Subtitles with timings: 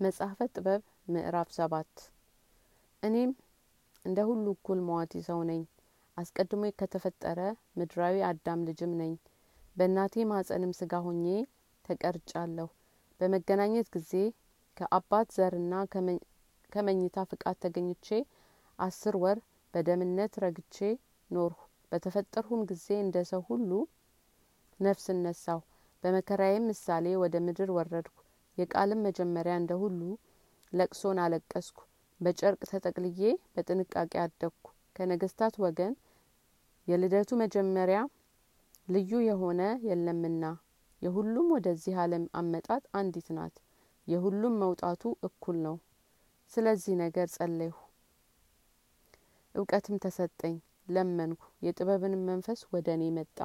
[0.00, 1.92] መጽሐፈ ጥበብ ምዕራፍ ሰባት።
[3.02, 3.30] እኔም
[4.04, 5.60] እንደ ሁሉ እኩል መዋቲ ሰው ነኝ።
[6.16, 7.40] አስቀድሞ ከተፈጠረ
[7.78, 9.12] ምድራዊ አዳም ልጅም ነኝ።
[9.76, 11.24] በእናቴ ማጸንም ስጋ ሆኜ
[11.84, 12.68] ተቀርጫለሁ።
[13.20, 14.12] በመገናኘት ጊዜ
[14.76, 15.72] ከአባት ዘርና
[16.72, 18.08] ከመኝታ ፍቃድ ተገኝቼ
[18.78, 19.40] አስር ወር
[19.74, 20.76] በደምነት ረግቼ
[21.30, 21.60] ኖርሁ።
[21.92, 23.70] በተፈጠርሁም ጊዜ እንደ ሰው ሁሉ
[24.80, 25.60] ነፍስ እነሳሁ
[26.04, 28.16] በመከራዬም ምሳሌ ወደ ምድር ወረድኩ
[28.58, 30.00] የቃልም መጀመሪያ እንደ ሁሉ
[30.72, 31.78] ለቅሶን አለቀስኩ።
[32.20, 33.20] በጨርቅ ተጠቅልዬ
[33.54, 35.94] በጥንቃቄ አደግኩ። ከነገስታት ወገን
[36.88, 37.98] የልደቱ መጀመሪያ
[38.88, 40.44] ልዩ የሆነ የለምና።
[41.02, 43.56] የሁሉም ወደዚህ ዓለም አመጣጥ አንዲት ናት።
[44.06, 45.76] የሁሉም መውጣቱ እኩል ነው።
[46.52, 47.74] ስለዚህ ነገር ጸለይሁ።
[49.54, 50.54] እውቀትም ተሰጠኝ።
[50.88, 53.38] ለመንኩ። የጥበብንም መንፈስ ወደ እኔ መጣ።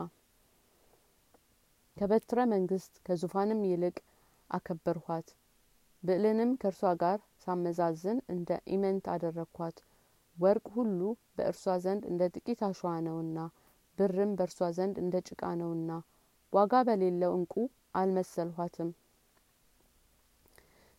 [1.97, 3.95] ከበትረ መንግስት ከዙፋንም ይልቅ
[4.49, 5.27] አከበርኋት።
[6.03, 9.77] ብዕልንም ከእርሷ ጋር ሳመዛዝን እንደ ኢምንት አደረግኳት።
[10.37, 10.99] ወርቅ ሁሉ
[11.37, 13.37] በእርሷ ዘንድ እንደ ጥቂት አሸዋ ነውና
[13.97, 15.91] ብርም በእርሷ ዘንድ እንደ ጭቃ ነውና
[16.53, 17.53] ዋጋ በሌለው እንቁ
[17.99, 18.89] አልመሰልኋትም።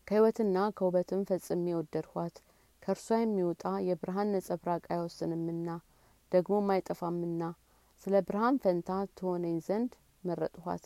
[0.06, 2.36] ከህይወትና ከውበትም ፈጽሜ ወደድኋት።
[2.82, 5.68] ከእርሷ የሚወጣ የብርሃን ነጸብራቅ አይወስንምና
[6.32, 7.42] ደግሞም አይጠፋምና
[8.02, 9.92] ስለ ብርሃን ፈንታ ትሆነኝ ዘንድ
[10.24, 10.84] መረጥኋት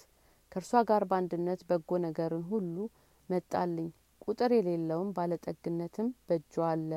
[0.57, 2.75] ከእርሷ ጋር በአንድነት በጎ ነገርን ሁሉ
[3.29, 3.89] መጣልኝ።
[4.25, 6.91] ቁጥር የሌለውም ባለጠግነትም በእጇ አለ።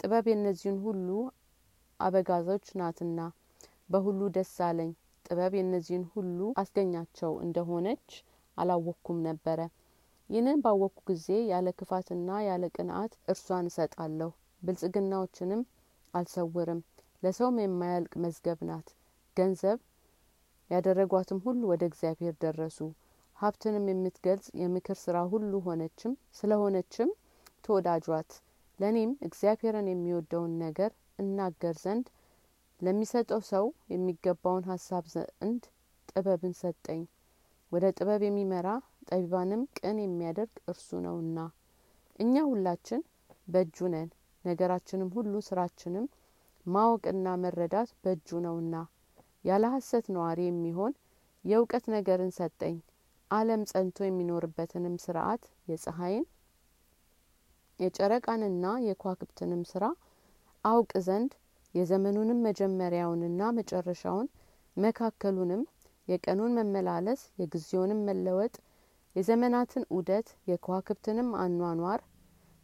[0.00, 1.08] ጥበብ የእነዚህን ሁሉ
[2.00, 3.20] አበጋዞች ናትና
[3.90, 4.90] በሁሉ ደስ አለኝ።
[5.24, 8.08] ጥበብ የእነዚህን ሁሉ አስገኛቸው እንደሆነች
[8.56, 9.60] አላወቅኩም ነበረ።
[10.30, 14.30] ይህንን ባወቅኩ ጊዜ ያለ ክፋትና ያለ ቅንአት እርሷን እሰጣለሁ።
[14.62, 15.62] ብልጽግናዎችንም
[16.14, 16.80] አልሰውርም።
[17.22, 18.88] ለሰውም የማያልቅ መዝገብ ናት።
[19.36, 19.78] ገንዘብ
[20.70, 22.78] ያደረጓትም ሁሉ ወደ እግዚአብሔር ደረሱ።
[23.36, 27.10] ሀብትንም የምትገልጽ የምክር ስራ ሁሉ ሆነችም ስለሆነችም
[27.64, 28.30] ተወዳጇት።
[28.78, 32.06] ለእኔም እግዚአብሔርን የሚወደውን ነገር እናገር ዘንድ
[32.80, 35.62] ለሚሰጠው ሰው የሚገባውን ሀሳብ ዘንድ
[36.10, 37.02] ጥበብን ሰጠኝ።
[37.72, 38.68] ወደ ጥበብ የሚመራ
[39.08, 41.38] ጠቢባንም ቅን የሚያደርግ እርሱ ነውና።
[42.18, 43.00] እኛ ሁላችን
[43.48, 44.08] በእጁ ነን
[44.44, 46.06] ነገራችንም ሁሉ ስራችንም
[46.66, 48.74] ማወቅና መረዳት በእጁ ነውና
[49.46, 50.92] ያለ ሀሰት ነዋሪ የሚሆን
[51.44, 52.76] የእውቀት ነገርን ሰጠኝ።
[53.30, 56.24] አለም ጸንቶ የሚኖርበትንም ስርአት የፀሐይን
[57.80, 59.84] የጨረቃንና የኳክብትንም ስራ
[60.64, 61.32] አውቅ ዘንድ
[61.74, 64.28] የዘመኑንም መጀመሪያውንና መጨረሻውን
[64.76, 65.62] መካከሉንም
[66.08, 68.54] የቀኑን መመላለስ የጊዜውንም መለወጥ
[69.16, 72.00] የዘመናትን ኡደት የከዋክብትንም አኗኗር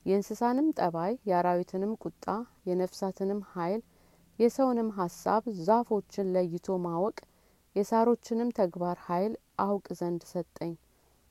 [0.06, 2.25] የእንስሳንም ጠባይ የአራዊትንም ቁጣ
[2.69, 3.81] የነፍሳትንም ኃይል
[4.38, 7.16] የሰውንም ሀሳብ ዛፎችን ለይቶ ማወቅ
[7.76, 9.34] የሳሮችንም ተግባር ኃይል
[9.65, 10.72] አውቅ ዘንድ ሰጠኝ።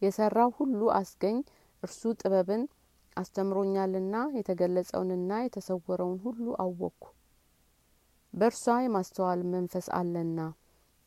[0.02, 1.38] የሰራው ሁሉ አስገኝ
[1.84, 2.64] እርሱ ጥበብን
[3.18, 7.04] አስተምሮኛልና የተገለጸውንና የተሰወረውን ሁሉ አወቅኩ
[8.34, 10.40] በእርሷ የማስተዋል መንፈስ አለና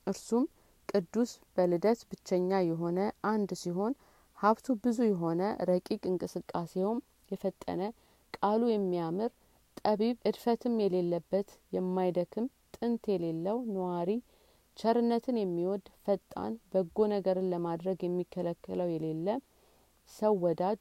[0.06, 0.44] እርሱም
[0.88, 2.98] ቅዱስ በልደት ብቸኛ የሆነ
[3.30, 3.92] አንድ ሲሆን
[4.38, 6.98] ሀብቱ ብዙ የሆነ ረቂቅ እንቅስቃሴውም
[7.30, 7.82] የፈጠነ
[8.34, 9.30] ቃሉ የሚያምር
[9.84, 12.46] ጠቢብ እድፈትም የሌለበት የማይደክም
[12.76, 14.10] ጥንት የሌለው ነዋሪ
[14.76, 19.28] ቸርነትን የሚወድ ፈጣን በጎ ነገርን ለማድረግ የሚከለክለው የሌለ
[20.10, 20.80] ሰው ወዳጅ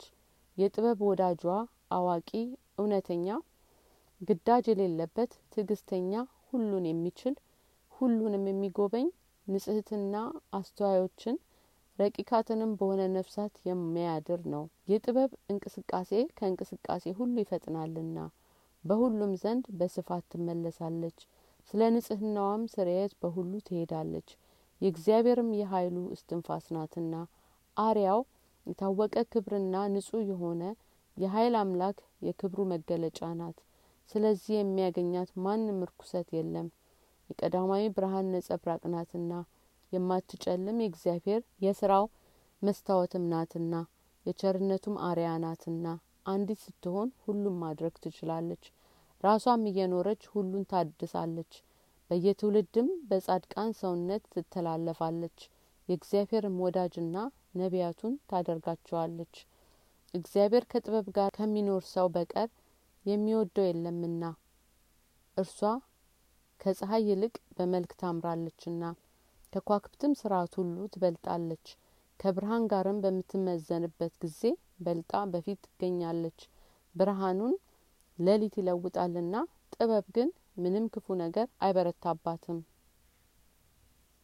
[0.58, 1.44] የጥበብ ወዳጇ
[1.92, 2.30] አዋቂ
[2.78, 3.28] እውነተኛ
[4.22, 6.12] ግዳጅ የሌለበት ትዕግስተኛ
[6.50, 7.36] ሁሉን የሚችል
[7.92, 9.08] ሁሉንም የሚጎበኝ
[9.48, 10.16] ንጽህትና
[10.58, 11.36] አስተዋዮችን
[12.00, 18.18] ረቂቃትንም በሆነ ነፍሳት የሚያድር ነው። የጥበብ እንቅስቃሴ ከእንቅስቃሴ ሁሉ ይፈጥናልና
[18.86, 21.20] በሁሉም ዘንድ በስፋት ትመለሳለች።
[21.70, 24.30] ስለ ንጽህናዋም ስርየት በሁሉ ትሄዳለች።
[24.82, 27.14] የእግዚአብሔርም የኃይሉ እስትንፋስ ናትና
[27.78, 28.22] አርያው
[28.66, 30.64] የታወቀ ክብርና ንጹህ የሆነ
[31.18, 33.58] የኃይል አምላክ የክብሩ መገለጫ ናት።
[34.10, 36.68] ስለዚህ የሚያገኛት ማንም እርኩሰት የለም።
[37.30, 39.34] የቀዳማዊ ብርሃን ነጸብራቅ ናትና
[39.92, 42.06] የማትጨልም የእግዚአብሔር የስራው
[42.62, 43.74] መስታወትም ናትና
[44.26, 45.86] የቸርነቱም አርያ ናትና
[46.26, 48.66] አንዲት ስትሆን ሁሉም ማድረግ ትችላለች።
[49.24, 51.54] ራሷም እየኖረች ሁሉን ታድሳለች።
[52.10, 55.38] በየትውልድም በጻድቃን ሰውነት ትተላለፋለች።
[55.90, 57.16] የእግዚአብሔርም ወዳጅና
[57.56, 59.36] ነቢያቱን ታደርጋቸዋለች።
[60.14, 62.50] እግዚአብሔር ከጥበብ ጋር ከሚኖር ሰው በቀር
[63.06, 64.24] የሚወደው የለምና።
[65.38, 65.60] እርሷ
[66.62, 68.84] ከፀሐይ ይልቅ በመልክ ታምራለችና።
[69.54, 71.66] ከኳክብትም ስርአት ሁሉ ትበልጣለች።
[72.20, 74.42] ከብርሃን ጋርም በምትመዘንበት ጊዜ
[74.80, 76.40] በልጣ በፊት ትገኛለች።
[76.96, 77.54] ብርሃኑን
[78.20, 79.36] ሌሊት ይለውጣልና
[79.74, 82.58] ጥበብ ግን ምንም ክፉ ነገር አይበረታባትም